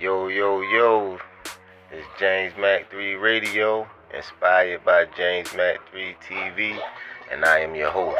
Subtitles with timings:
[0.00, 1.18] Yo, yo, yo.
[1.92, 6.76] It's James Mac 3 Radio, inspired by James Mac 3 TV,
[7.30, 8.18] and I am your host,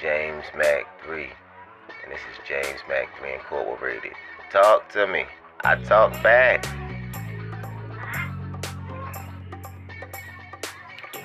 [0.00, 1.24] James Mac 3.
[1.24, 4.12] And this is James Mac 3 Incorporated.
[4.50, 5.26] Talk to me.
[5.62, 6.64] I talk back.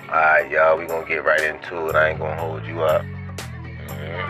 [0.10, 1.96] Alright, y'all, we gonna get right into it.
[1.96, 3.04] I ain't gonna hold you up.
[3.88, 4.30] Mhm.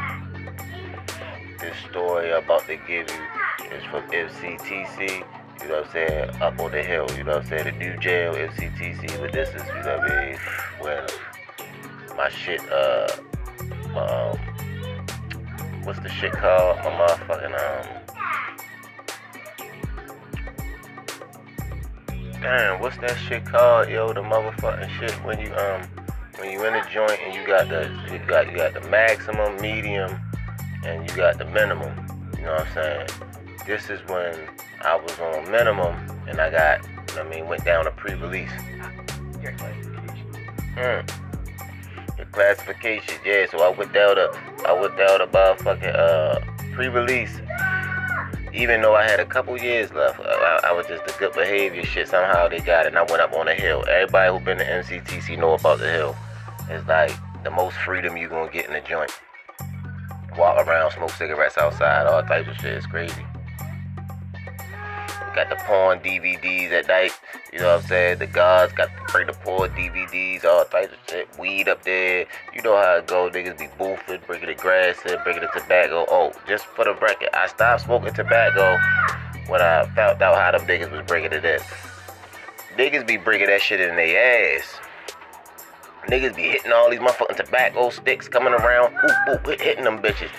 [1.59, 3.23] This story about to give you
[3.71, 5.23] is from MCTC.
[5.61, 6.29] You know what I'm saying?
[6.41, 7.07] Up on the hill.
[7.17, 7.65] You know what I'm saying?
[7.65, 9.19] The new jail, MCTC.
[9.19, 10.37] But this is, you know what I mean?
[10.79, 13.07] When my shit, uh,
[13.93, 14.37] my, um,
[15.83, 16.77] what's the shit called?
[16.77, 18.07] My motherfucking, um,
[22.41, 24.13] Damn, what's that shit called, yo?
[24.13, 25.81] The motherfucking shit when you um
[26.37, 29.59] when you in a joint and you got the you got you got the maximum,
[29.59, 30.21] medium,
[30.85, 31.91] and you got the minimum.
[32.37, 33.26] You know what I'm saying?
[33.67, 34.33] This is when
[34.81, 35.93] I was on minimum
[36.25, 38.49] and I got, you know I mean went down to pre-release.
[39.41, 40.31] Your classification.
[40.77, 42.17] Mm.
[42.17, 43.45] The classification, yeah.
[43.51, 44.31] So I went down to
[44.65, 46.39] I went down to motherfucking uh
[46.75, 47.41] pre-release.
[48.53, 51.83] Even though I had a couple years left, I, I was just the good behavior
[51.83, 52.07] shit.
[52.07, 53.83] Somehow they got it, and I went up on the hill.
[53.89, 56.15] Everybody who been to MCTC know about the hill.
[56.69, 57.11] It's like
[57.43, 59.11] the most freedom you gonna get in the joint.
[60.37, 62.77] Walk around, smoke cigarettes outside, all types of shit.
[62.77, 63.26] It's crazy.
[65.37, 67.11] Got the porn DVDs at night.
[67.53, 68.17] You know what I'm saying?
[68.17, 71.29] The guards got the bring the porn DVDs, all types of shit.
[71.37, 72.25] Weed up there.
[72.55, 73.29] You know how it go.
[73.29, 76.07] Niggas be boofing, bringing the grass in, bringing the tobacco.
[76.09, 78.79] Oh, just for the record, I stopped smoking tobacco
[79.47, 81.59] when I found out how them niggas was bringing it in.
[82.75, 84.79] Niggas be bringing that shit in their ass.
[86.07, 88.95] Niggas be hitting all these motherfucking tobacco sticks coming around,
[89.27, 90.31] boop, hit- hitting them bitches.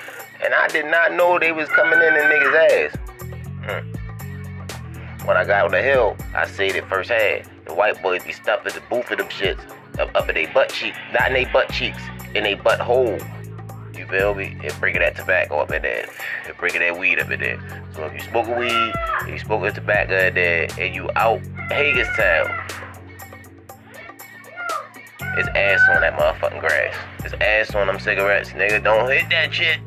[0.44, 2.96] And I did not know they was coming in in niggas' ass.
[3.62, 3.97] Mm.
[5.28, 7.50] When I got on the hill, I seen it firsthand.
[7.66, 9.60] The white boys be stuffing the booth of them shits
[9.98, 12.00] up, up in their butt cheeks, not in their butt cheeks,
[12.34, 13.18] in their butt hole.
[13.94, 14.56] You feel me?
[14.64, 16.08] And bringing that tobacco up in there,
[16.46, 17.84] and bringing that weed up in there.
[17.94, 22.46] So if you smoking weed, if you smoking tobacco in there, and you out Hagerstown,
[25.36, 26.96] it's ass on that motherfucking grass.
[27.22, 28.82] It's ass on them cigarettes, nigga.
[28.82, 29.78] Don't hit that shit.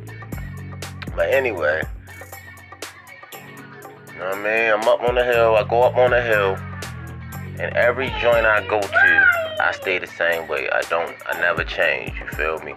[1.16, 1.82] But anyway,
[4.22, 4.72] know what I mean?
[4.72, 5.56] I'm up on the hill.
[5.56, 6.56] I go up on the hill,
[7.60, 9.28] and every joint I go to,
[9.60, 10.70] I stay the same way.
[10.70, 11.16] I don't.
[11.28, 12.14] I never change.
[12.20, 12.76] You feel me?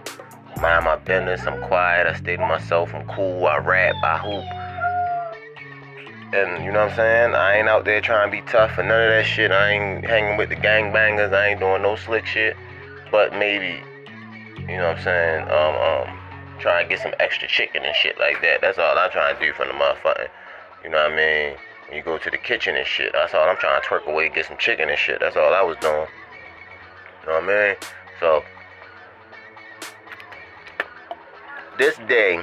[0.59, 1.45] Mind my business.
[1.45, 2.07] I'm quiet.
[2.07, 2.93] I stay to myself.
[2.93, 3.45] I'm cool.
[3.45, 3.95] I rap.
[4.03, 4.45] I hoop.
[6.33, 7.35] And you know what I'm saying?
[7.35, 9.51] I ain't out there trying to be tough and none of that shit.
[9.51, 11.33] I ain't hanging with the gangbangers.
[11.33, 12.57] I ain't doing no slick shit.
[13.11, 13.81] But maybe,
[14.59, 15.41] you know what I'm saying?
[15.43, 15.75] Um,
[16.09, 16.19] um,
[16.59, 18.61] try and get some extra chicken and shit like that.
[18.61, 20.27] That's all I'm trying to do from the motherfucking,
[20.85, 21.57] you know what I mean?
[21.87, 24.29] When you go to the kitchen and shit, that's all I'm trying to twerk away,
[24.29, 25.19] get some chicken and shit.
[25.19, 26.05] That's all I was doing.
[27.21, 27.75] You know what I mean?
[28.19, 28.43] So,
[31.79, 32.39] this day,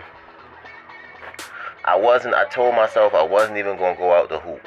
[1.84, 4.66] I wasn't, I told myself I wasn't even gonna go out to hoop.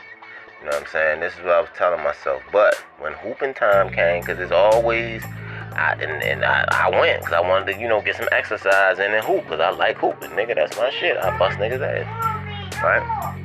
[0.62, 1.20] You know what I'm saying?
[1.20, 2.42] This is what I was telling myself.
[2.54, 5.22] But when hooping time came, because it's always,
[5.74, 9.00] I, and, and I, I went because I wanted to, you know, get some exercise
[9.00, 10.56] and hoop because I like hooping, nigga.
[10.56, 11.18] That's my shit.
[11.18, 12.82] I bust niggas' ass.
[12.82, 13.42] Right?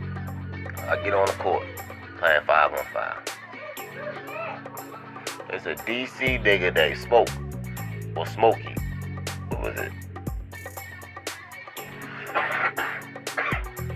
[0.91, 1.63] I get on the court,
[2.19, 3.23] playing five on five.
[5.51, 7.29] It's a DC nigga that spoke,
[8.17, 8.75] or Smokey.
[9.51, 9.93] What was it?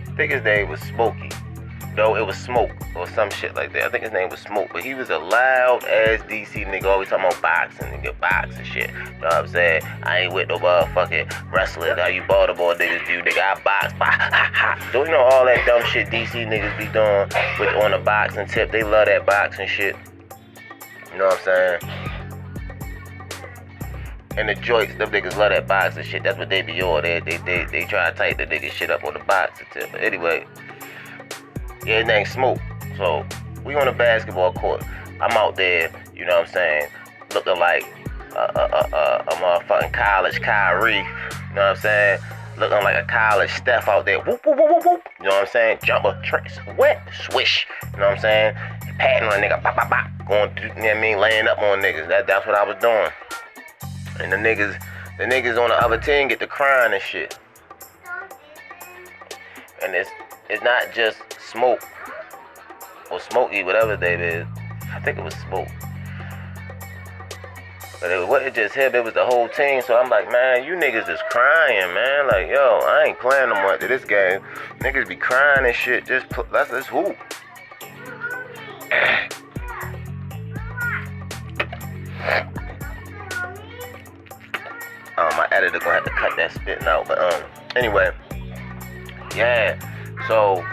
[0.07, 1.31] I think his name was Smokey.
[1.97, 3.85] No, it was Smoke or some shit like that.
[3.85, 7.09] I think his name was Smoke, but he was a loud ass DC nigga, always
[7.09, 8.91] talking about boxing, and get nigga, boxing shit.
[8.91, 9.83] You know what I'm saying?
[10.03, 11.97] I ain't with no motherfucking wrestling.
[11.97, 13.39] How you Baltimore niggas do, nigga?
[13.39, 14.91] I box, box, ha, ha.
[14.93, 17.29] Do you know all that dumb shit DC niggas be doing
[17.59, 18.71] with on the boxing tip?
[18.71, 19.97] They love that boxing shit.
[21.13, 21.81] You know what I'm saying?
[24.37, 26.25] And the joints, them niggas love that boxing shit.
[26.25, 27.03] That's what they be on.
[27.03, 29.93] They they they, they try to tighten the nigga shit up on the boxing tip.
[29.93, 30.45] But anyway,
[31.87, 32.59] yeah, his name Smoke.
[32.97, 33.27] So
[33.65, 34.83] we on a basketball court.
[35.21, 36.89] I'm out there, you know what I'm saying,
[37.35, 37.85] looking like
[38.35, 40.99] a, a, a, a, motherfucking college Kyrie.
[40.99, 41.03] You
[41.55, 42.21] know what I'm saying?
[42.59, 44.19] Looking like a college Steph out there.
[44.19, 45.03] Whoop, whoop, whoop, whoop.
[45.19, 45.79] You know what I'm saying?
[45.83, 47.67] Jumper, tricks, wet, swish.
[47.93, 48.55] You know what I'm saying?
[48.99, 50.11] Patting on a nigga, bop, bop, bop.
[50.29, 51.19] Going you know what I mean?
[51.19, 52.09] Laying up on niggas.
[52.09, 53.11] That, that's what I was doing.
[54.21, 54.81] And the niggas,
[55.19, 57.39] the niggas on the other team get to crying and shit.
[59.83, 60.11] And it's
[60.49, 61.81] it's not just smoke
[63.15, 64.47] or smoky, whatever they is.
[64.93, 65.69] I think it was smoke.
[68.01, 69.81] But it wasn't just him, it was the whole team.
[69.81, 72.27] So I'm like, man, you niggas is crying, man.
[72.27, 74.41] Like, yo, I ain't playing no more to this game.
[74.81, 76.05] Niggas be crying and shit.
[76.07, 77.17] Just pl- let's hoop.
[85.17, 87.07] Um, my editor gonna have to cut that spitting out.
[87.07, 87.45] But um,
[87.77, 88.11] anyway,
[89.37, 89.79] yeah.
[90.27, 90.65] So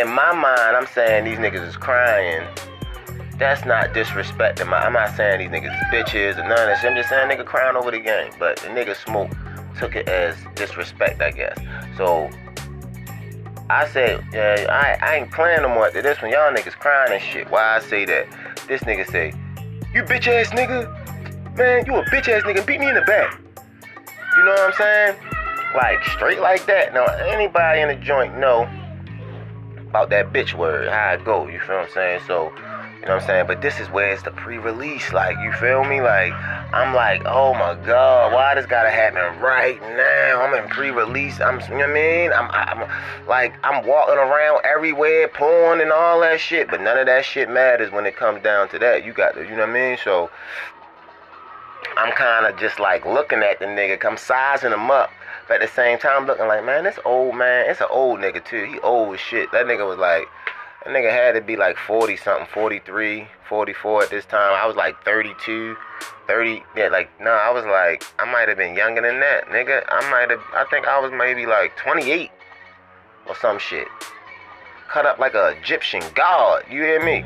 [0.00, 2.46] in my mind, I'm saying these niggas is crying.
[3.38, 4.78] That's not disrespecting my.
[4.78, 6.90] I'm not saying these niggas is bitches or none of that shit.
[6.90, 8.32] I'm just saying nigga crying over the game.
[8.38, 9.30] But the nigga smoke
[9.78, 11.58] took it as disrespect, I guess.
[11.96, 12.30] So
[13.68, 16.30] I said, yeah, I, I ain't playing no more after this one.
[16.30, 17.50] Y'all niggas crying and shit.
[17.50, 18.26] Why I say that?
[18.68, 19.32] This nigga say,
[19.94, 20.88] you bitch ass nigga.
[21.56, 22.66] Man, you a bitch ass nigga.
[22.66, 23.38] Beat me in the back.
[24.36, 25.16] You know what I'm saying?
[25.74, 26.94] Like straight like that.
[26.94, 28.68] Now anybody in the joint know
[29.90, 31.48] about that bitch word, how it go.
[31.48, 32.20] You feel what I'm saying?
[32.28, 32.52] So,
[33.00, 33.46] you know what I'm saying?
[33.48, 35.12] But this is where it's the pre-release.
[35.12, 36.00] Like, you feel me?
[36.00, 40.42] Like, I'm like, oh my god, why this gotta happen right now?
[40.42, 41.40] I'm in pre-release.
[41.40, 42.32] I'm, you know what I mean?
[42.32, 46.70] I'm, I'm like, I'm walking around everywhere, porn and all that shit.
[46.70, 49.04] But none of that shit matters when it comes down to that.
[49.04, 49.98] You got to, you know what I mean?
[50.04, 50.30] So,
[51.96, 55.10] I'm kind of just like looking at the nigga, come sizing him up.
[55.50, 58.44] But at the same time, looking like, man, this old man, it's an old nigga
[58.44, 58.66] too.
[58.66, 59.50] He old as shit.
[59.50, 60.28] That nigga was like,
[60.84, 64.54] that nigga had to be like 40 something, 43, 44 at this time.
[64.54, 65.76] I was like 32,
[66.28, 66.62] 30.
[66.76, 69.82] Yeah, like, no, I was like, I might have been younger than that, nigga.
[69.88, 72.30] I might have, I think I was maybe like 28
[73.26, 73.88] or some shit.
[74.88, 76.62] Cut up like a Egyptian god.
[76.70, 77.24] You hear me?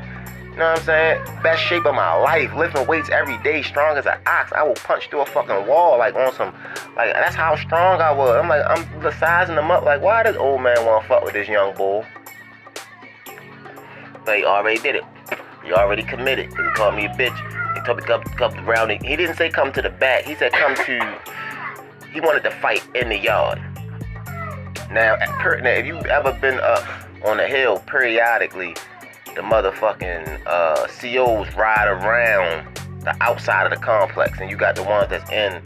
[0.55, 1.43] You know what I'm saying?
[1.43, 2.55] Best shape of my life.
[2.55, 4.53] Lifting weights every day, strong as an ox.
[4.53, 6.55] I will punch through a fucking wall like on some,
[6.95, 8.37] like that's how strong I was.
[8.41, 9.83] I'm like, I'm sizing them up.
[9.83, 12.05] Like, why does old man want to fuck with this young bull?
[14.23, 15.03] But he already did it.
[15.65, 16.45] He already committed.
[16.45, 17.35] He called me a bitch.
[17.75, 18.91] He told me come, come around.
[18.91, 20.23] He didn't say come to the back.
[20.23, 21.19] He said come to.
[22.13, 23.59] He wanted to fight in the yard.
[24.89, 26.87] Now, now if you have ever been up
[27.25, 28.73] on a hill periodically
[29.35, 32.67] the motherfucking uh, COs ride around
[33.01, 35.61] the outside of the complex, and you got the ones that's in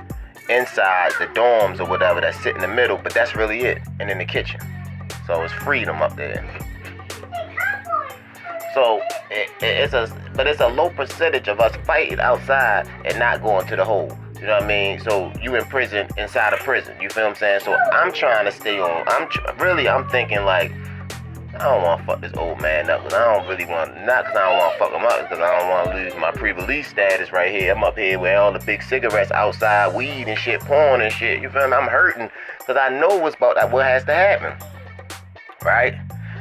[0.49, 4.09] inside the dorms or whatever that sit in the middle, but that's really it, and
[4.09, 4.59] in the kitchen.
[5.27, 6.43] So it's freedom up there.
[8.73, 13.19] So it, it, it's a, but it's a low percentage of us fighting outside and
[13.19, 14.17] not going to the hole.
[14.35, 14.99] You know what I mean?
[14.99, 16.95] So you in prison inside a prison.
[17.01, 17.59] You feel what I'm saying?
[17.65, 19.03] So I'm trying to stay on.
[19.07, 20.71] I'm tr- really, I'm thinking like
[21.55, 24.25] I don't want to fuck this old man up, cause I don't really want, not
[24.25, 26.31] cause I don't want to fuck him up, cause I don't want to lose my
[26.31, 27.73] pre-release status right here.
[27.73, 31.41] I'm up here with all the big cigarettes outside, weed and shit, porn and shit.
[31.41, 31.73] You feel me?
[31.73, 32.29] I'm hurting,
[32.65, 34.55] cause I know what's about that, what has to happen,
[35.65, 35.95] right?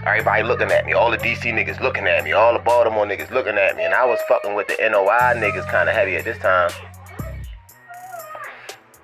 [0.04, 3.30] Everybody looking at me, all the DC niggas looking at me, all the Baltimore niggas
[3.30, 6.24] looking at me, and I was fucking with the NOI niggas kind of heavy at
[6.24, 6.70] this time.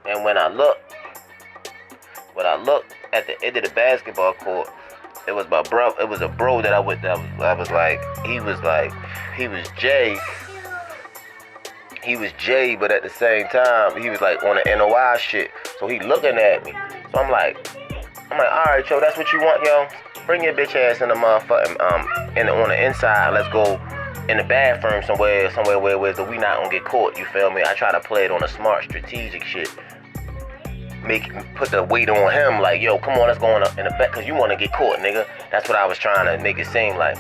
[0.06, 0.78] And when I look,
[2.34, 4.68] when I look at the end of the basketball court,
[5.26, 5.94] it was my bro.
[6.00, 7.02] It was a bro that I went.
[7.02, 8.92] That was, I was like, he was like,
[9.36, 10.16] he was Jay.
[12.02, 15.50] He was Jay, but at the same time, he was like on the NOI shit.
[15.78, 16.72] So he looking at me.
[17.12, 17.56] So I'm like,
[18.30, 19.88] I'm like, all right, yo, that's what you want, yo.
[20.26, 23.30] Bring your bitch ass in the motherfucking um, in the, on the inside.
[23.30, 23.80] Let's go
[24.28, 27.18] in the bathroom somewhere, somewhere where, where we not gonna get caught.
[27.18, 27.62] You feel me?
[27.62, 29.68] I try to play it on a smart, strategic shit
[31.06, 33.84] make put the weight on him like, yo, come on, let's go in the, in
[33.84, 35.26] the back, cause you wanna get caught, nigga.
[35.50, 37.16] That's what I was trying to make it seem like.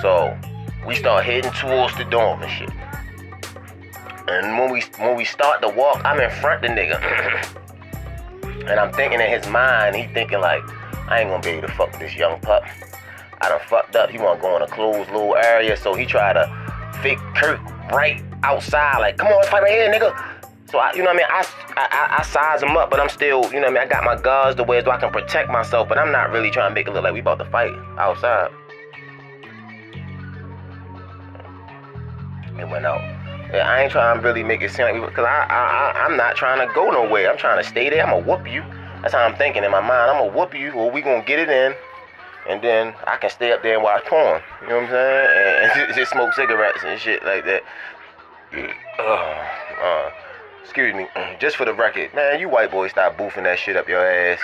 [0.00, 0.36] So
[0.86, 2.70] we start heading towards the dorm and shit.
[4.28, 6.98] And when we when we start to walk, I'm in front of the nigga.
[8.68, 10.62] and I'm thinking in his mind, he thinking like,
[11.08, 12.64] I ain't gonna be able to fuck with this young pup.
[13.40, 14.10] I done fucked up.
[14.10, 16.46] He wanna go in a closed little area, so he tried to
[17.02, 17.60] fake Kirk
[17.90, 20.31] right outside, like, come on, let's fight right here, nigga.
[20.72, 21.26] So I, you know what I mean?
[21.28, 21.44] I,
[21.76, 23.82] I, I size them up, but I'm still, you know what I mean?
[23.82, 26.50] I got my guards the way so I can protect myself, but I'm not really
[26.50, 28.50] trying to make it look like we about to fight outside.
[32.58, 33.02] It went out.
[33.52, 36.16] Yeah, I ain't trying to really make it seem like, because I, I, I, I'm
[36.16, 37.30] not trying to go nowhere.
[37.30, 38.02] I'm trying to stay there.
[38.02, 38.64] I'm going to whoop you.
[39.02, 40.10] That's how I'm thinking in my mind.
[40.10, 41.74] I'm going to whoop you, or we going to get it in,
[42.48, 44.40] and then I can stay up there and watch porn.
[44.62, 45.28] You know what I'm saying?
[45.36, 47.62] And, and just smoke cigarettes and shit like that.
[48.98, 50.10] Uh, uh
[50.62, 51.06] excuse me,
[51.40, 54.40] just for the record, man, you white boys stop boofing that shit up your ass.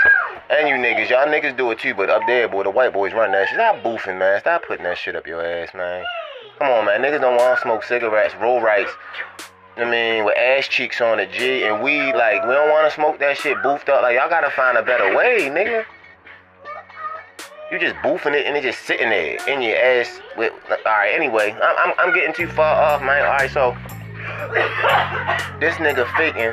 [0.50, 3.12] And you niggas, y'all niggas do it too, but up there, boy, the white boys
[3.12, 3.56] run that shit.
[3.56, 4.40] Stop boofing, man.
[4.40, 6.04] Stop putting that shit up your ass, man.
[6.58, 7.02] Come on, man.
[7.02, 8.90] Niggas don't want to smoke cigarettes, roll rights.
[9.76, 12.94] I mean, with ass cheeks on the G, and we like we don't want to
[12.94, 14.02] smoke that shit boofed up.
[14.02, 15.84] Like y'all gotta find a better way, nigga.
[17.70, 20.20] You just boofing it and it just sitting there in your ass.
[20.37, 23.25] With all right, anyway, I'm I'm, I'm getting too far off, man.
[23.25, 23.76] All right, so
[25.61, 26.50] this nigga faking, you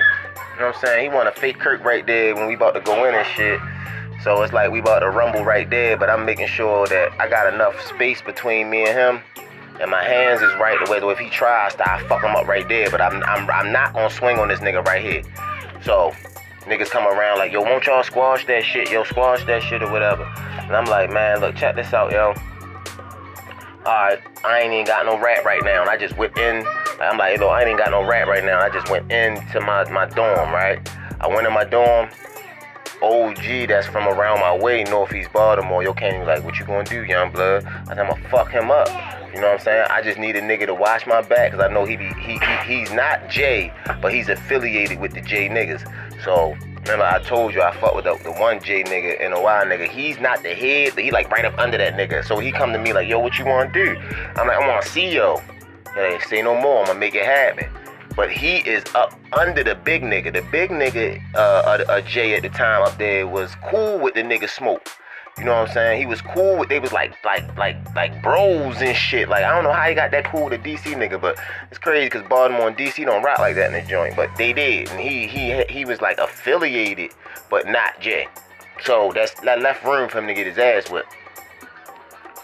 [0.60, 1.10] know what I'm saying?
[1.10, 3.60] He want to fake Kirk right there when we about to go in and shit.
[4.24, 7.30] So it's like we about to rumble right there, but I'm making sure that I
[7.30, 9.46] got enough space between me and him.
[9.80, 12.48] And my hands is right the way if he tries to, I fuck him up
[12.48, 12.90] right there.
[12.90, 15.22] But I'm, I'm, I'm not gonna swing on this nigga right here.
[15.84, 16.12] So
[16.62, 18.90] niggas come around like, yo, won't y'all squash that shit?
[18.90, 20.24] Yo, squash that shit or whatever.
[20.24, 22.34] And I'm like, man, look, check this out, yo.
[23.86, 25.82] Alright, I ain't even got no rap right now.
[25.82, 26.66] And I just went in.
[27.00, 28.60] I'm like, yo, I ain't got no rap right now.
[28.60, 30.80] I just went into my, my dorm, right?
[31.20, 32.10] I went in my dorm.
[33.02, 35.84] OG that's from around my way, Northeast Baltimore.
[35.84, 37.66] Yo, even like, what you gonna do, young blood?
[37.66, 38.88] I said, I'm gonna fuck him up.
[39.34, 39.88] You know what I'm saying?
[39.90, 42.40] I just need a nigga to watch my back because I know he be he,
[42.40, 45.84] he he's not Jay, but he's affiliated with the J niggas.
[46.24, 49.42] So remember I told you I fuck with the, the one J nigga and a
[49.42, 49.90] Y nigga.
[49.90, 52.24] He's not the head, but he like right up under that nigga.
[52.24, 53.98] So he come to me like, yo, what you wanna do?
[54.38, 55.42] I'm like, I wanna see yo.
[55.96, 57.70] Hey, say no more, I'm gonna make it happen.
[58.18, 60.34] But he is up under the big nigga.
[60.34, 64.14] The big nigga, uh, uh, uh Jay at the time up there was cool with
[64.14, 64.90] the nigga Smoke.
[65.38, 66.00] You know what I'm saying?
[66.02, 66.68] He was cool with.
[66.68, 69.30] They was like, like, like, like bros and shit.
[69.30, 71.78] Like I don't know how he got that cool with a DC nigga, but it's
[71.78, 74.90] crazy because Baltimore and DC don't rock like that in the joint, but they did.
[74.90, 77.12] And he, he, he was like affiliated,
[77.50, 78.28] but not Jay.
[78.84, 81.16] So that's that left room for him to get his ass whipped.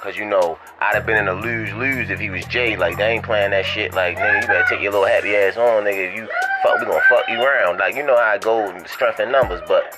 [0.02, 2.76] Cause you know, I'd have been in a lose lose if he was Jay.
[2.76, 3.94] Like they ain't playing that shit.
[3.94, 6.10] Like nigga, you better take your little happy ass on, nigga.
[6.10, 6.28] If you
[6.64, 7.78] fuck, we gonna fuck you around.
[7.78, 9.96] Like you know how I go strength in numbers, but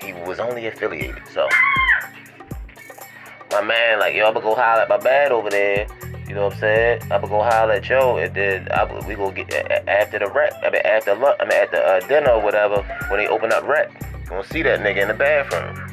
[0.00, 1.22] he was only affiliated.
[1.34, 1.48] So
[3.50, 5.88] my man, like yo, I'ma go holler at my bad over there.
[6.28, 7.02] You know what I'm saying?
[7.10, 9.52] I'ma go holler at Joe, and then I, we go get
[9.88, 10.54] after the rep.
[10.62, 11.36] I mean after lunch.
[11.40, 12.82] I mean at the uh, dinner or whatever.
[13.08, 13.92] When they open up rep,
[14.28, 15.88] gonna see that nigga in the bathroom.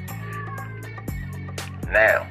[1.91, 2.27] Now.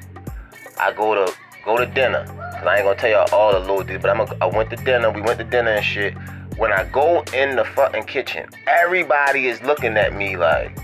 [0.79, 1.33] I go to
[1.65, 2.25] go to dinner.
[2.27, 4.71] Cause I ain't gonna tell y'all all the little details, but I'm a, I went
[4.71, 5.11] to dinner.
[5.11, 6.15] We went to dinner and shit.
[6.57, 10.79] When I go in the fucking kitchen, everybody is looking at me like,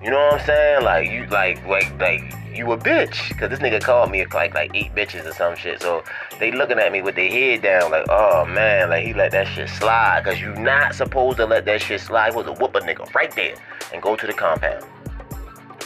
[0.00, 0.84] you know what I'm saying?
[0.84, 2.22] Like you, like, like, like
[2.54, 3.36] you a bitch.
[3.38, 5.82] Cause this nigga called me like like eight bitches or some shit.
[5.82, 6.04] So
[6.38, 9.48] they looking at me with their head down, like, oh man, like he let that
[9.48, 10.22] shit slide.
[10.24, 12.34] Cause you not supposed to let that shit slide.
[12.34, 13.56] Was a whoop a nigga right there
[13.92, 14.84] and go to the compound.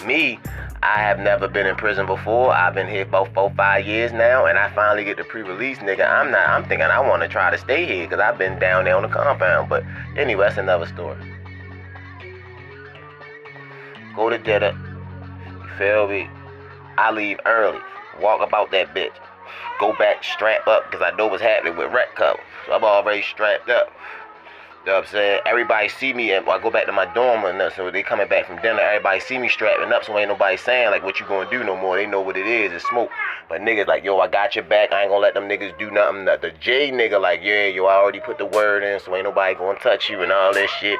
[0.04, 0.38] Me,
[0.84, 2.52] I have never been in prison before.
[2.52, 6.06] I've been here for four, five years now, and I finally get the pre-release, nigga.
[6.06, 6.46] I'm not.
[6.46, 9.02] I'm thinking I want to try to stay here because I've been down there on
[9.02, 9.70] the compound.
[9.70, 9.82] But
[10.14, 11.16] anyway, that's another story.
[14.14, 14.78] Go to dinner.
[15.46, 16.28] You feel me?
[16.98, 17.80] I leave early.
[18.20, 19.16] Walk about that bitch.
[19.80, 22.38] Go back, strap up, because I know what's happening with rec cover.
[22.66, 23.90] So I'm already strapped up.
[24.84, 25.40] You know what I'm saying?
[25.46, 28.46] Everybody see me and I go back to my dorm and so they coming back
[28.46, 31.48] from dinner, everybody see me strapping up, so ain't nobody saying like what you gonna
[31.48, 31.96] do no more.
[31.96, 33.08] They know what it is, it's smoke.
[33.48, 35.90] But niggas like, yo, I got your back, I ain't gonna let them niggas do
[35.90, 36.26] nothing.
[36.26, 39.54] The J nigga like, yeah, yo, I already put the word in, so ain't nobody
[39.54, 40.98] gonna touch you and all this shit.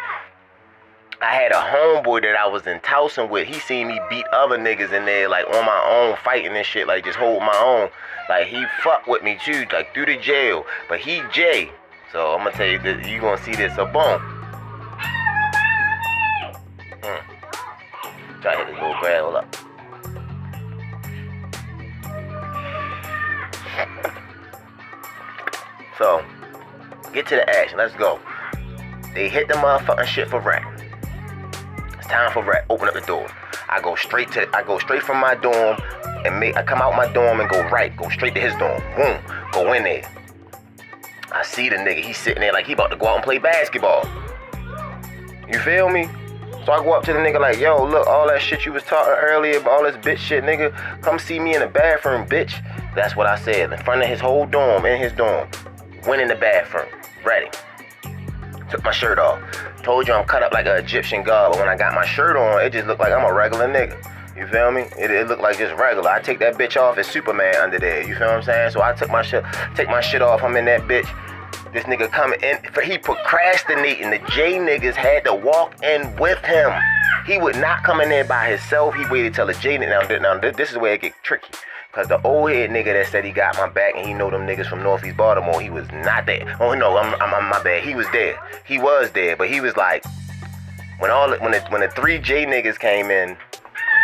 [1.20, 3.46] I had a homeboy that I was in Towson with.
[3.46, 6.86] He seen me beat other niggas in there, like on my own, fighting and shit,
[6.86, 7.90] like just hold my own.
[8.30, 10.64] Like he fucked with me too, like through the jail.
[10.88, 11.70] But he Jay.
[12.14, 13.74] So I'm gonna tell you that you gonna see this.
[13.74, 14.20] So boom.
[17.02, 18.40] Hmm.
[18.40, 19.56] Try to hit this little gravel up.
[25.96, 26.24] So,
[27.12, 27.78] get to the action.
[27.78, 28.18] Let's go.
[29.14, 30.64] They hit the motherfucking shit for rec.
[31.96, 32.66] It's time for rec.
[32.68, 33.28] Open up the door.
[33.68, 34.48] I go straight to.
[34.56, 35.78] I go straight from my dorm
[36.24, 36.56] and make.
[36.56, 37.96] I come out my dorm and go right.
[37.96, 38.82] Go straight to his dorm.
[38.96, 39.20] Boom.
[39.52, 40.23] Go in there.
[41.34, 43.38] I see the nigga, he's sitting there like he about to go out and play
[43.38, 44.08] basketball.
[45.48, 46.08] You feel me?
[46.64, 48.84] So I go up to the nigga like, yo, look, all that shit you was
[48.84, 50.72] talking earlier, all this bitch shit, nigga,
[51.02, 52.62] come see me in the bathroom, bitch.
[52.94, 53.72] That's what I said.
[53.72, 55.48] In front of his whole dorm, in his dorm.
[56.06, 56.86] Went in the bathroom.
[57.24, 57.50] Ready.
[58.70, 59.40] Took my shirt off.
[59.82, 62.36] Told you I'm cut up like an Egyptian god, but when I got my shirt
[62.36, 64.13] on, it just looked like I'm a regular nigga.
[64.36, 64.82] You feel me?
[64.98, 66.10] It, it looked like just regular.
[66.10, 68.00] I take that bitch off, it's Superman under there.
[68.02, 68.72] You feel what I'm saying?
[68.72, 69.44] So I took my shit,
[69.76, 70.42] take my shit off.
[70.42, 71.08] I'm in that bitch.
[71.72, 74.10] This nigga coming in, he procrastinating.
[74.10, 76.72] The J niggas had to walk in with him.
[77.26, 78.94] He would not come in there by himself.
[78.94, 80.00] He waited till the J now.
[80.02, 81.48] Now this is where it get tricky.
[81.92, 84.48] Cause the old head nigga that said he got my back and he know them
[84.48, 86.56] niggas from Northeast Baltimore, he was not there.
[86.58, 87.84] Oh no, I'm, I'm, I'm my bad.
[87.84, 88.36] He was there.
[88.66, 90.04] He was there, but he was like,
[90.98, 93.36] when all when the, when the three J niggas came in,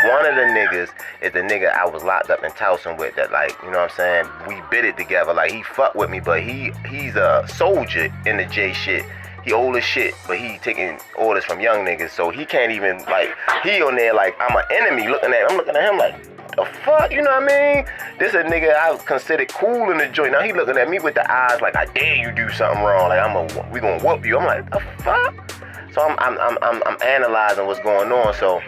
[0.05, 0.91] one of the niggas
[1.21, 3.91] is the nigga I was locked up in Towson with that like, you know what
[3.91, 4.29] I'm saying?
[4.49, 5.35] We bit it together.
[5.35, 9.05] Like he fucked with me, but he he's a soldier in the J shit.
[9.45, 12.99] He old as shit, but he taking orders from young niggas, so he can't even
[13.05, 13.31] like
[13.63, 16.15] he on there like I'm an enemy looking at I'm looking at him like
[16.57, 17.87] the fuck, you know what I mean?
[18.19, 20.33] This a nigga I consider cool in the joint.
[20.33, 23.09] Now he looking at me with the eyes like I dare you do something wrong.
[23.09, 24.39] Like I'm a we gonna whoop you.
[24.39, 25.53] I'm like the fuck.
[25.93, 28.35] So I'm I'm I'm I'm, I'm analyzing what's going on.
[28.35, 28.61] So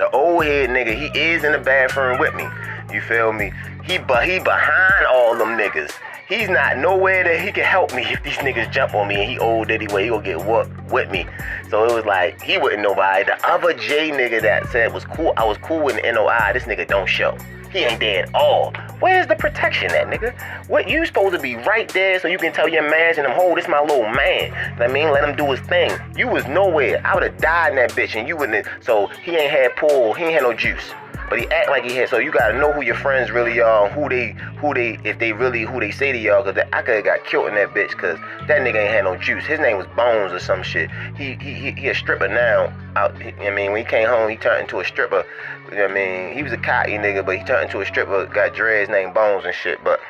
[0.00, 2.46] The old head nigga, he is in the bathroom with me.
[2.90, 3.52] You feel me?
[3.84, 5.92] He but he behind all them niggas.
[6.26, 9.30] He's not nowhere that he can help me if these niggas jump on me and
[9.30, 11.26] he old anyway, he gonna get whooped with me.
[11.68, 13.24] So it was like he wouldn't nobody.
[13.24, 16.62] The other J nigga that said was cool, I was cool with the NOI, this
[16.62, 17.36] nigga don't show.
[17.70, 18.72] He ain't there at all.
[18.98, 20.34] Where's the protection at, nigga?
[20.68, 23.32] What you supposed to be right there so you can tell your mans and them,
[23.32, 24.52] hold this my little man.
[24.80, 25.92] I mean, let him do his thing.
[26.16, 27.00] You was nowhere.
[27.04, 28.66] I would have died in that bitch and you wouldn't.
[28.80, 30.14] So he ain't had pull.
[30.14, 30.92] He ain't had no juice
[31.30, 32.08] but he act like he had.
[32.08, 35.32] So you gotta know who your friends really are, who they, who they, if they
[35.32, 36.42] really, who they say to y'all.
[36.42, 37.96] Cause I could have got killed in that bitch.
[37.96, 38.18] Cause
[38.48, 39.46] that nigga ain't had no juice.
[39.46, 40.90] His name was Bones or some shit.
[41.16, 42.74] He he he, he a stripper now.
[42.96, 45.24] Out, I mean, when he came home, he turned into a stripper.
[45.70, 46.36] You know what I mean?
[46.36, 48.26] He was a cocky nigga, but he turned into a stripper.
[48.26, 49.78] Got dreads named Bones and shit.
[49.84, 50.00] But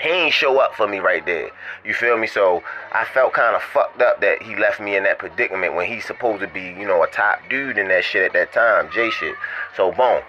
[0.00, 1.50] he ain't show up for me right there.
[1.84, 2.26] You feel me?
[2.26, 5.86] So I felt kind of fucked up that he left me in that predicament when
[5.86, 8.90] he's supposed to be, you know, a top dude in that shit at that time,
[8.92, 9.34] J shit.
[9.76, 10.22] So boom.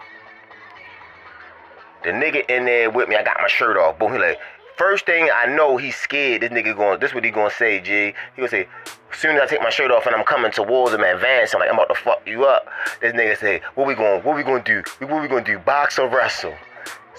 [2.03, 3.97] The nigga in there with me, I got my shirt off.
[3.97, 4.39] Boom, he like,
[4.75, 6.41] first thing I know he's scared.
[6.41, 8.07] This nigga going, this what he gonna say, G.
[8.07, 8.67] He gonna say,
[9.13, 11.75] soon as I take my shirt off and I'm coming towards him, advancing, like I'm
[11.75, 12.67] about to fuck you up.
[13.01, 14.83] This nigga say, what we going, what we gonna do?
[14.99, 15.59] What we gonna do?
[15.59, 16.55] Box or wrestle?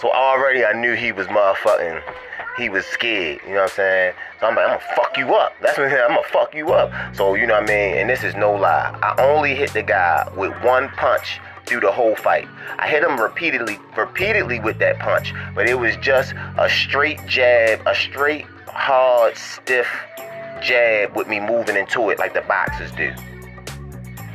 [0.03, 2.03] So already I knew he was motherfucking
[2.59, 4.15] he was scared, you know what I'm saying?
[4.41, 5.55] So I'm like, I'm gonna fuck you up.
[5.61, 7.15] That's what I'm I'm gonna fuck you up.
[7.15, 7.99] So you know what I mean?
[7.99, 8.99] And this is no lie.
[9.01, 12.49] I only hit the guy with one punch through the whole fight.
[12.81, 17.81] I hit him repeatedly, repeatedly with that punch, but it was just a straight jab,
[17.87, 19.87] a straight, hard, stiff
[20.61, 23.13] jab with me moving into it like the boxers do.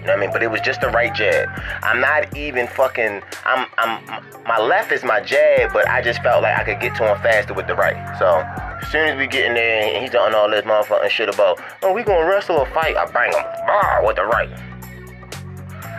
[0.08, 0.32] Know what I mean?
[0.32, 1.50] But it was just the right jab.
[1.84, 3.22] I'm not even fucking.
[3.44, 3.68] I'm.
[3.78, 4.24] I'm.
[4.46, 7.22] My left is my jab, but I just felt like I could get to him
[7.22, 8.18] faster with the right.
[8.18, 8.40] So
[8.82, 11.60] as soon as we get in there and he's doing all this motherfucking shit about,
[11.84, 14.50] oh, we gonna wrestle or fight, I bang him bah, with the right.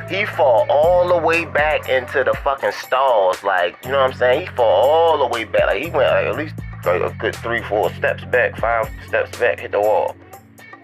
[0.08, 4.16] He fall all the way back into the fucking stalls, like you know what I'm
[4.16, 4.40] saying?
[4.40, 6.54] He fall all the way back, like he went like at least
[6.86, 10.16] like a good three, four steps back, five steps back, hit the wall.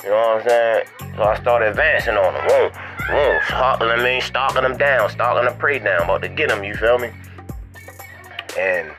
[0.05, 0.87] You know what I'm saying?
[1.17, 2.45] So I started advancing on him.
[2.45, 2.71] Whoa,
[3.09, 6.63] whoa, stalking, I mean, stalking him down, stalking the prey down, about to get him,
[6.63, 7.11] you feel me?
[8.59, 8.91] And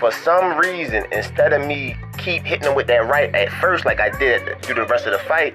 [0.00, 4.00] for some reason, instead of me keep hitting him with that right at first, like
[4.00, 5.54] I did through the rest of the fight,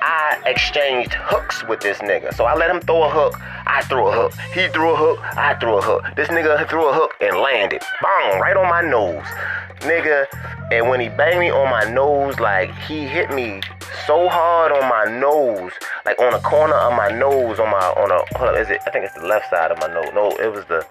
[0.00, 2.34] I exchanged hooks with this nigga.
[2.34, 3.34] So I let him throw a hook,
[3.66, 4.32] I threw a hook.
[4.54, 6.04] He threw a hook, I threw a hook.
[6.16, 7.82] This nigga threw a hook and landed.
[8.00, 9.26] Bang, right on my nose.
[9.80, 10.26] Nigga,
[10.72, 13.60] and when he banged me on my nose, like he hit me
[14.06, 15.72] so hard on my nose,
[16.04, 18.80] like on the corner of my nose, on my on a hold up, is it?
[18.86, 20.10] I think it's the left side of my nose.
[20.14, 20.86] No, it was the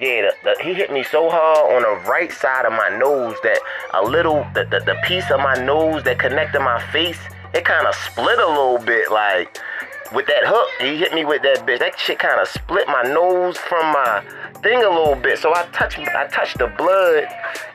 [0.00, 3.36] yeah, the, the, he hit me so hard on the right side of my nose
[3.42, 3.60] that
[3.92, 7.20] a little the, the, the piece of my nose that connected my face,
[7.52, 9.10] it kind of split a little bit.
[9.10, 9.58] Like
[10.12, 11.78] with that hook, he hit me with that bitch.
[11.78, 14.24] That shit kind of split my nose from my
[14.62, 15.38] thing a little bit.
[15.38, 17.28] So I touched I touched the blood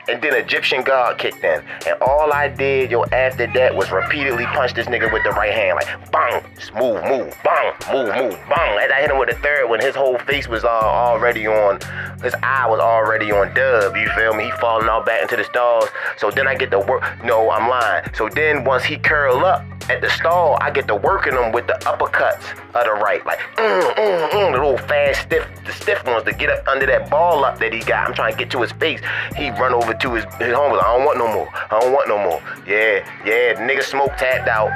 [0.08, 1.62] and then Egyptian God kicked in.
[1.86, 5.52] And all I did, yo, after that was repeatedly punch this nigga with the right
[5.52, 5.76] hand.
[5.76, 6.42] Like bang,
[6.74, 8.78] move, move, bang, move, move, bang.
[8.82, 11.80] And I hit him with the third when his whole face was uh, already on
[12.22, 14.44] his eye was already on dub, you feel me?
[14.44, 15.88] He falling all back into the stalls.
[16.16, 18.04] So then I get to work no, I'm lying.
[18.14, 21.66] So then once he curl up at the stall, I get to working them with
[21.66, 23.24] the uppercuts of the right.
[23.24, 26.86] Like mm, mm, mm, the little fast stiff the stiff ones to get up under
[26.86, 28.08] that ball up that he got.
[28.08, 29.00] I'm trying to get to his face.
[29.36, 30.82] He run over to his, his homies.
[30.82, 31.48] I don't want no more.
[31.54, 32.42] I don't want no more.
[32.66, 34.70] Yeah, yeah, nigga smoke tapped out.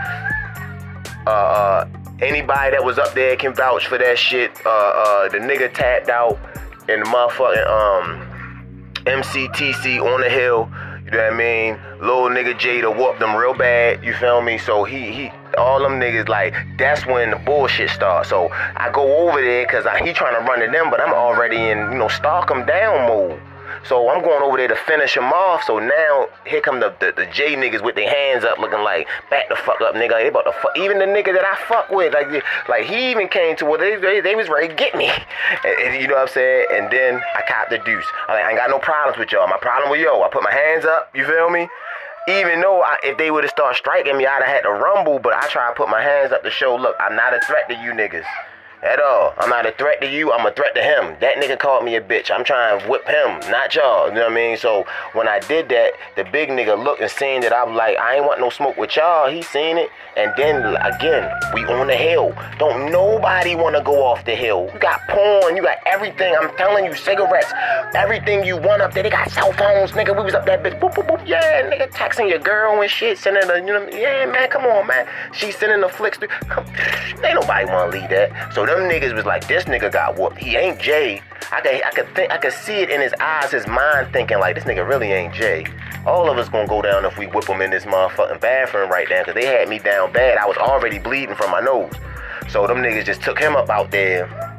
[1.27, 1.88] Uh, uh,
[2.20, 4.51] anybody that was up there can vouch for that shit.
[4.64, 6.38] Uh, uh, the nigga tapped out
[6.88, 8.27] in the motherfucking um
[9.05, 10.70] MCTC on the hill.
[11.11, 11.81] You know what I mean?
[12.01, 14.05] Little nigga Jada whooped them real bad.
[14.05, 14.59] You feel me?
[14.59, 18.29] So he he all them niggas like that's when the bullshit starts.
[18.29, 21.57] So I go over there because he trying to run to them, but I'm already
[21.57, 23.40] in you know stalk them down mode.
[23.88, 25.64] So I'm going over there to finish him off.
[25.64, 29.09] So now here come the, the, the J niggas with their hands up, looking like
[29.31, 30.11] back the fuck up, nigga.
[30.11, 30.77] They about to fuck.
[30.77, 32.29] Even the nigga that I fuck with, like
[32.69, 35.11] like he even came to where they they, they was ready to get me.
[35.64, 36.66] And, and you know what I'm saying?
[36.71, 38.05] And then I caught the deuce.
[38.29, 39.49] I, like, I ain't got no problems with y'all.
[39.49, 41.11] My problem with yo, I put my hands up.
[41.14, 41.69] You feel me?
[42.29, 45.19] Even though I, if they would have started striking me, I'd have had to rumble.
[45.19, 47.69] But I try to put my hands up to show, look, I'm not a threat
[47.69, 48.25] to you niggas
[48.83, 49.35] at all.
[49.38, 51.16] I'm not a threat to you, I'm a threat to him.
[51.21, 52.31] That nigga called me a bitch.
[52.31, 54.09] I'm trying to whip him, not y'all.
[54.09, 54.57] You know what I mean?
[54.57, 58.16] So when I did that, the big nigga looked and seen that I'm like, I
[58.16, 59.31] ain't want no smoke with y'all.
[59.31, 59.90] He seen it.
[60.16, 62.35] And then again, we on the hill.
[62.59, 64.71] Don't nobody wanna go off the hill.
[64.73, 66.35] You got porn, you got everything.
[66.38, 67.53] I'm telling you, cigarettes,
[67.95, 69.03] everything you want up there.
[69.03, 70.16] They got cell phones, nigga.
[70.16, 70.79] We was up that bitch.
[70.81, 71.27] Boop, boop, boop.
[71.27, 74.87] Yeah, nigga, texting your girl and shit, sending her, you know, yeah, man, come on,
[74.87, 75.07] man.
[75.33, 76.19] She sending the flicks.
[76.19, 76.29] Through.
[76.29, 76.64] Come,
[77.25, 78.53] ain't nobody wanna leave that.
[78.53, 80.38] So them niggas was like, this nigga got whooped.
[80.38, 81.22] He ain't Jay.
[81.52, 84.38] I could, I could think, I could see it in his eyes, his mind, thinking
[84.38, 85.66] like, this nigga really ain't Jay.
[86.06, 89.06] All of us gonna go down if we whip him in this motherfucking bathroom right
[89.11, 90.38] now, cause they had me down bad.
[90.38, 91.92] I was already bleeding from my nose.
[92.48, 94.50] So them niggas just took him up out there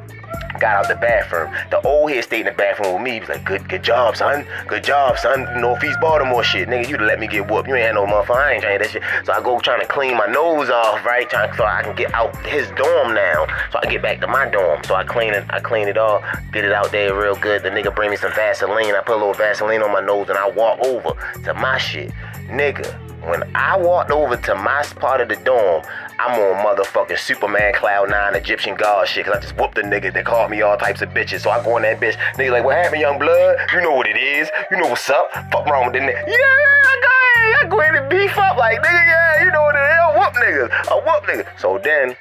[0.62, 1.52] got out the bathroom.
[1.70, 3.14] The old head stayed in the bathroom with me.
[3.14, 4.46] He was like, good, good job, son.
[4.68, 5.60] Good job, son.
[5.60, 6.68] Northeast Baltimore shit.
[6.68, 7.68] Nigga, you'd let me get whooped.
[7.68, 8.36] You ain't had no motherfucker.
[8.36, 9.02] I ain't trying that shit.
[9.24, 11.28] So I go trying to clean my nose off, right?
[11.28, 13.46] Trying so I can get out his dorm now.
[13.72, 14.84] So I get back to my dorm.
[14.84, 16.22] So I clean it, I clean it all,
[16.52, 17.64] get it out there real good.
[17.64, 18.94] The nigga bring me some Vaseline.
[18.94, 22.12] I put a little Vaseline on my nose and I walk over to my shit.
[22.46, 22.86] Nigga,
[23.24, 25.84] when I walked over to my part of the dorm,
[26.18, 30.12] I'm on motherfucking Superman Cloud 9 Egyptian God shit, cause I just whooped the nigga
[30.12, 31.40] that called me all types of bitches.
[31.40, 33.58] So I go in that bitch, nigga like, what happened, young blood?
[33.72, 34.50] You know what it is.
[34.70, 35.30] You know what's up.
[35.52, 36.26] Fuck wrong with the nigga.
[36.26, 39.62] Yeah, I go ahead, I go ahead and beef up like, nigga, yeah, you know
[39.62, 39.98] what it is.
[39.98, 40.70] I whoop niggas.
[40.88, 41.60] I whoop niggas.
[41.60, 42.16] So then,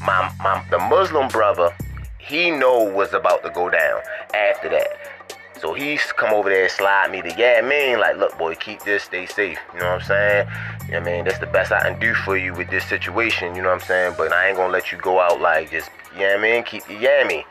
[0.00, 1.74] my, my, the Muslim brother,
[2.18, 4.00] he know what's about to go down
[4.34, 5.17] after that.
[5.60, 8.80] So he's come over there and slide me the yeah, man, like, look, boy, keep
[8.82, 9.58] this, stay safe.
[9.74, 10.48] You know what I'm saying?
[10.86, 11.24] You know what I mean?
[11.24, 13.86] That's the best I can do for you with this situation, you know what I'm
[13.86, 14.14] saying?
[14.16, 16.62] But I ain't gonna let you go out like just, you know what I mean?
[16.64, 17.44] Keep you yammy.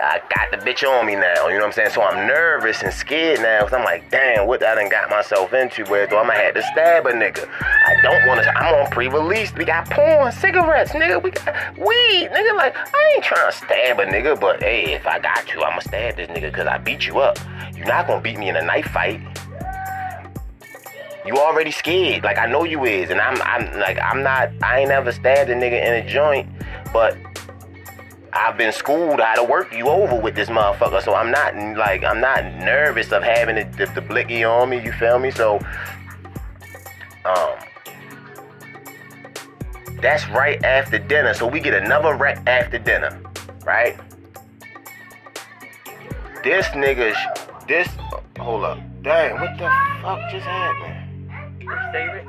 [0.00, 1.90] I got the bitch on me now, you know what I'm saying?
[1.90, 5.52] So I'm nervous and scared now, cause I'm like, damn, what I done got myself
[5.52, 7.48] into where do I might have to stab a nigga.
[7.60, 9.54] I don't wanna, I'm on pre-release.
[9.54, 11.22] We got porn, cigarettes, nigga.
[11.22, 12.56] We got weed, nigga.
[12.56, 15.80] Like, I ain't trying to stab a nigga, but hey, if I got to, I'ma
[15.80, 17.38] stab this nigga cause I beat you up.
[17.76, 19.20] You're not gonna beat me in a knife fight.
[21.26, 22.22] You already scared.
[22.22, 25.50] Like I know you is, and I'm I'm like I'm not I ain't ever stabbed
[25.50, 26.48] a nigga in a joint,
[26.92, 27.16] but
[28.34, 31.02] I've been schooled how to work you over with this motherfucker.
[31.02, 34.82] So I'm not like I'm not nervous of having the, the, the blicky on me,
[34.82, 35.30] you feel me?
[35.30, 35.60] So
[37.24, 37.58] um
[40.00, 41.32] that's right after dinner.
[41.32, 43.18] So we get another rec after dinner,
[43.64, 43.98] right?
[46.42, 47.88] This nigga, sh- this,
[48.38, 48.78] hold up.
[49.00, 49.70] Dang, what the
[50.02, 51.30] fuck just happened?
[51.90, 52.26] Save it?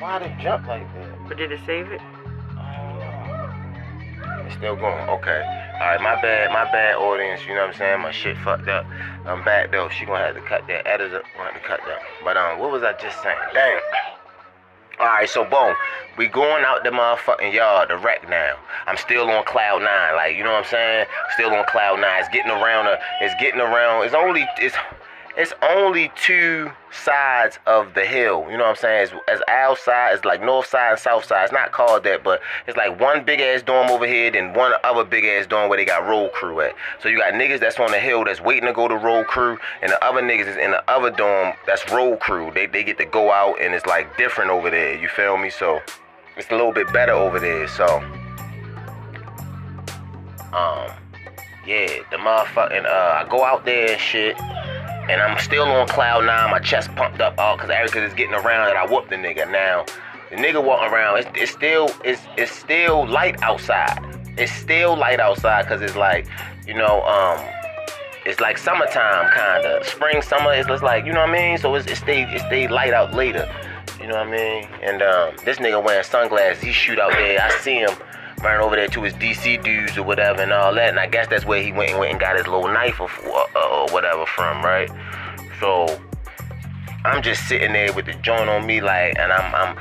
[0.00, 1.28] Why did it jump like that?
[1.28, 2.00] But did it save it?
[4.58, 5.08] Still going.
[5.08, 5.42] Okay.
[5.74, 8.00] Alright, my bad, my bad audience, you know what I'm saying?
[8.00, 8.86] My shit fucked up.
[9.26, 9.88] I'm back though.
[9.88, 10.86] She gonna have to cut that.
[10.86, 12.00] Editor gonna have to cut that.
[12.22, 13.38] But um, what was I just saying?
[13.52, 13.80] Damn.
[15.00, 15.74] Alright, so boom.
[16.16, 18.56] We going out the motherfucking yard, the rec now.
[18.86, 21.06] I'm still on cloud nine, like you know what I'm saying?
[21.34, 22.20] Still on cloud nine.
[22.20, 24.76] It's getting around a, it's getting around, it's only it's
[25.36, 28.46] it's only two sides of the hill.
[28.50, 29.02] You know what I'm saying?
[29.04, 31.44] It's, as Al side, it's like north side and south side.
[31.44, 34.72] It's not called that, but it's like one big ass dorm over here, then one
[34.84, 36.74] other big ass dorm where they got roll crew at.
[37.00, 39.58] So you got niggas that's on the hill that's waiting to go to roll crew,
[39.80, 42.50] and the other niggas is in the other dorm that's roll crew.
[42.52, 44.98] They they get to go out and it's like different over there.
[45.00, 45.48] You feel me?
[45.48, 45.80] So
[46.36, 47.68] it's a little bit better over there.
[47.68, 47.86] So
[50.52, 50.92] um
[51.66, 54.36] yeah, the motherfucking uh I go out there and shit.
[55.08, 58.34] And I'm still on cloud nine, my chest pumped up all cause Erica is getting
[58.34, 59.50] around and I whooped the nigga.
[59.50, 59.84] Now,
[60.30, 63.98] the nigga walking around, it's, it's still it's it's still light outside.
[64.38, 66.26] It's still light outside cause it's like,
[66.66, 67.44] you know, um
[68.24, 69.84] it's like summertime kinda.
[69.84, 71.58] Spring, summer, it's just like, you know what I mean?
[71.58, 73.52] So it's, it stay it stay light out later.
[74.00, 74.68] You know what I mean?
[74.82, 77.40] And um, this nigga wearing sunglasses, he shoot out there.
[77.40, 77.90] I see him
[78.42, 80.88] ran over there to his DC dudes or whatever and all that.
[80.88, 83.08] And I guess that's where he went and went and got his little knife or,
[83.08, 84.90] uh, or whatever from, right?
[85.60, 86.00] So
[87.04, 89.78] I'm just sitting there with the joint on me, like, and I'm, I'm,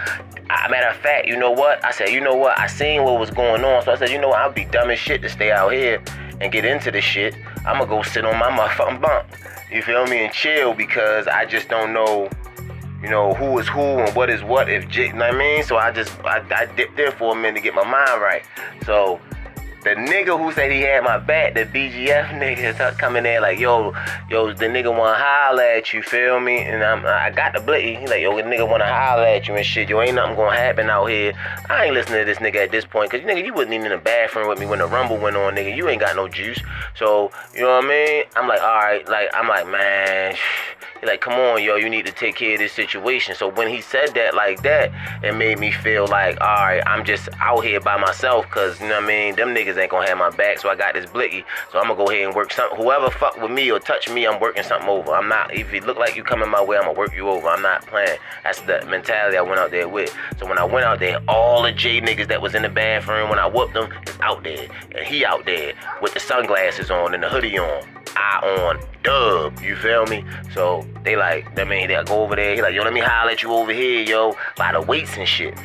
[0.49, 1.83] I, matter of fact, you know what?
[1.85, 2.57] I said, you know what?
[2.59, 4.39] I seen what was going on, so I said, you know what?
[4.39, 6.03] I'll be dumb as shit to stay out here
[6.39, 7.35] and get into this shit.
[7.65, 9.27] I'm gonna go sit on my motherfucking bunk.
[9.71, 10.25] You feel me?
[10.25, 12.29] And chill because I just don't know
[13.01, 15.37] you know, who is who and what is what if J, you know what I
[15.37, 15.63] mean?
[15.63, 18.43] So I just I, I dipped there for a minute to get my mind right.
[18.85, 19.19] So
[19.83, 23.59] the nigga who said he had my back, the BGF nigga, start coming there like,
[23.59, 23.93] yo,
[24.29, 26.59] yo, the nigga wanna holler at you, feel me?
[26.59, 27.95] And I'm, I got the blicky.
[27.95, 29.89] He like, yo, the nigga wanna holler at you and shit.
[29.89, 31.33] Yo, ain't nothing gonna happen out here.
[31.69, 33.91] I ain't listening to this nigga at this point, cause nigga, you wasn't even in
[33.91, 35.75] the bathroom with me when the rumble went on, nigga.
[35.75, 36.61] You ain't got no juice.
[36.95, 38.23] So, you know what I mean?
[38.35, 40.35] I'm like, all right, like, I'm like, man.
[41.01, 43.33] He like, come on, yo, you need to take care of this situation.
[43.33, 44.91] So when he said that like that,
[45.23, 48.87] it made me feel like, all right, I'm just out here by myself, cause you
[48.87, 49.35] know what I mean.
[49.35, 51.43] Them niggas ain't gonna have my back, so I got this blicky.
[51.71, 52.77] So I'm gonna go ahead and work something.
[52.77, 55.13] Whoever fuck with me or touch me, I'm working something over.
[55.13, 55.53] I'm not.
[55.53, 57.47] If you look like you coming my way, I'm gonna work you over.
[57.47, 58.17] I'm not playing.
[58.43, 60.15] That's the mentality I went out there with.
[60.39, 63.29] So when I went out there, all the J niggas that was in the bathroom
[63.29, 67.13] when I whooped them is out there, and he out there with the sunglasses on
[67.13, 67.83] and the hoodie on.
[68.15, 70.25] I on dub, you feel me?
[70.53, 72.55] So they like, I mean, they go over there.
[72.55, 75.27] He like, yo, let me holler at you over here, yo, by the weights and
[75.27, 75.57] shit.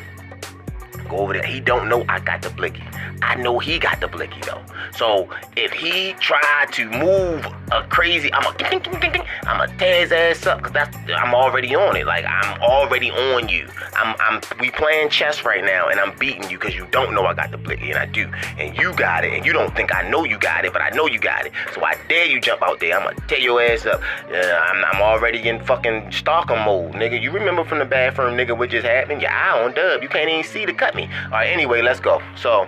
[1.09, 1.43] Go over there.
[1.43, 2.83] He don't know I got the blicky.
[3.21, 4.61] I know he got the blicky though.
[4.95, 9.61] So if he tried to move a crazy, I'm a ding, ding, ding, ding, I'm
[9.61, 12.05] a tear his ass up because that's I'm already on it.
[12.05, 13.67] Like I'm already on you.
[13.95, 17.25] I'm I'm we playing chess right now and I'm beating you because you don't know
[17.25, 18.29] I got the blicky and I do.
[18.57, 20.89] And you got it and you don't think I know you got it, but I
[20.89, 21.53] know you got it.
[21.73, 22.97] So I dare you jump out there.
[22.97, 24.01] I'm gonna tear your ass up.
[24.29, 27.21] Yeah, I'm, I'm already in fucking stalker mode, nigga.
[27.21, 29.21] You remember from the bathroom, nigga, what just happened?
[29.21, 30.03] Your eye on dub.
[30.03, 31.09] You can't even see the cut me.
[31.25, 32.21] All right, anyway, let's go.
[32.35, 32.67] So,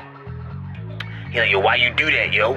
[1.30, 2.54] you know, yo, why you do that, yo?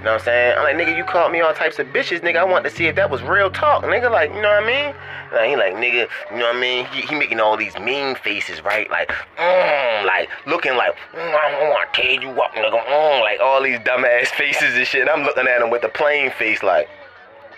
[0.00, 0.56] You know what I'm saying?
[0.56, 2.36] I'm like, nigga, you called me all types of bitches, nigga.
[2.36, 4.10] I want to see if that was real talk, nigga.
[4.10, 4.94] Like, you know what I mean?
[5.30, 6.86] Like, he like, nigga, you know what I mean?
[6.86, 8.90] He, he making all these mean faces, right?
[8.90, 12.82] Like, mm, like, looking like, mm, I want to tear you up, nigga.
[12.82, 15.02] Mm, like, all these dumbass faces and shit.
[15.02, 16.88] And I'm looking at him with the plain face, like,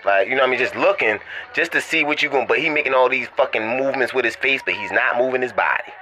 [0.04, 0.58] like, you know what I mean?
[0.58, 1.20] Just looking,
[1.54, 4.34] just to see what you going but he making all these fucking movements with his
[4.34, 5.92] face, but he's not moving his body.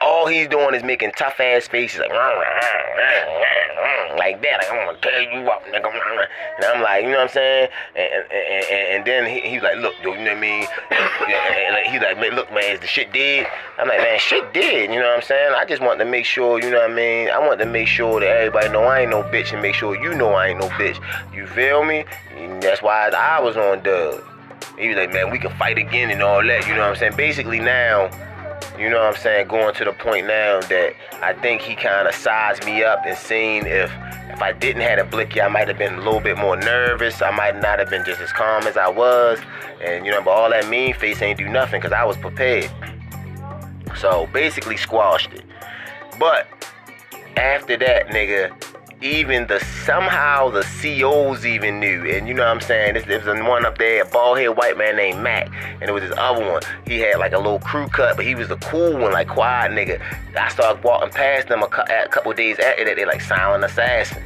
[0.00, 2.10] All he's doing is making tough ass faces like
[4.20, 4.58] like that.
[4.60, 5.90] Like I'm gonna tear you up, nigga.
[6.56, 7.68] And I'm like, you know what I'm saying?
[7.96, 10.66] And and, and, and then he, he's like, look, dude, you know what I mean?
[11.90, 13.48] He's like, look, man, is the shit dead?
[13.78, 14.92] I'm like, man, shit dead.
[14.92, 15.54] You know what I'm saying?
[15.56, 17.28] I just want to make sure, you know what I mean?
[17.30, 20.00] I want to make sure that everybody know I ain't no bitch and make sure
[20.00, 21.00] you know I ain't no bitch.
[21.34, 22.04] You feel me?
[22.36, 24.22] And that's why I was on dub.
[24.78, 26.66] He was like, man, we can fight again and all that.
[26.66, 27.16] You know what I'm saying?
[27.16, 28.10] Basically now
[28.80, 32.08] you know what I'm saying, going to the point now that I think he kind
[32.08, 33.92] of sized me up and seen if
[34.30, 37.20] if I didn't have a blicky, I might have been a little bit more nervous.
[37.20, 39.38] I might not have been just as calm as I was.
[39.82, 42.70] And you know, but all that mean face ain't do nothing because I was prepared.
[43.98, 45.44] So basically squashed it.
[46.18, 46.48] But
[47.36, 48.50] after that, nigga,
[49.02, 52.06] even the somehow the COs even knew.
[52.08, 52.94] And you know what I'm saying?
[52.94, 55.50] There's, there's one up there, a bald head white man named Mac.
[55.80, 56.62] And there was this other one.
[56.86, 59.72] He had like a little crew cut, but he was the cool one, like quiet
[59.72, 60.00] nigga.
[60.36, 62.96] I started walking past them a, a couple days after that.
[62.96, 64.22] They like silent assassin.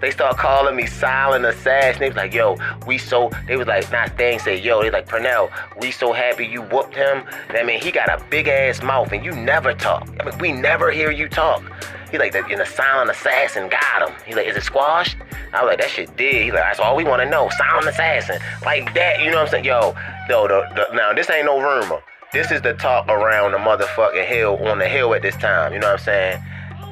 [0.00, 2.00] They start calling me silent assassin.
[2.00, 5.06] They was like, yo, we so they was like, not thing say, yo, they like
[5.06, 7.24] Purnell, we so happy you whooped him.
[7.50, 10.08] I mean, he got a big ass mouth and you never talk.
[10.20, 11.62] I mean, we never hear you talk.
[12.10, 14.16] He like the, the silent assassin got him.
[14.26, 15.16] He like, is it squashed?
[15.52, 16.42] I was like, that shit did.
[16.44, 17.48] He like, that's all we want to know.
[17.56, 18.40] Silent assassin.
[18.64, 19.64] Like that, you know what I'm saying?
[19.64, 19.94] Yo,
[20.28, 22.00] the, now this ain't no rumor.
[22.32, 25.72] This is the talk around the motherfucking hill on the hill at this time.
[25.72, 26.42] You know what I'm saying?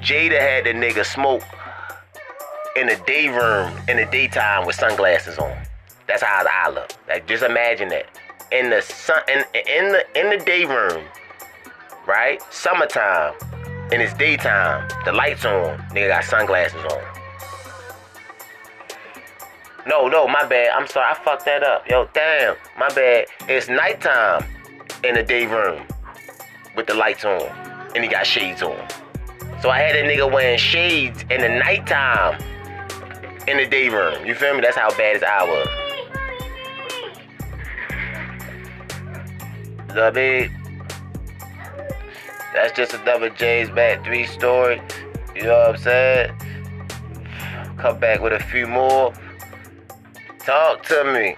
[0.02, 1.42] Jada had the nigga smoke
[2.78, 5.56] in the day room in the daytime with sunglasses on.
[6.06, 6.92] That's how I look.
[7.08, 8.06] Like just imagine that.
[8.52, 11.04] In the sun in, in the in the day room,
[12.06, 12.40] right?
[12.52, 13.34] Summertime.
[13.90, 17.02] In it's daytime, the lights on, nigga got sunglasses on.
[19.86, 20.70] No, no, my bad.
[20.74, 21.88] I'm sorry, I fucked that up.
[21.88, 23.26] Yo, damn, my bad.
[23.48, 24.44] It's nighttime
[25.02, 25.86] in the day room
[26.76, 27.42] with the lights on,
[27.94, 28.76] and he got shades on.
[29.62, 32.38] So I had a nigga wearing shades in the nighttime
[33.48, 34.26] in the day room.
[34.26, 34.60] You feel me?
[34.60, 35.68] That's how bad his eye was.
[39.94, 40.52] The big.
[42.52, 44.82] That's just another James Mac 3 story.
[45.34, 46.32] You know what I'm saying?
[47.78, 49.14] Come back with a few more.
[50.40, 51.36] Talk to me.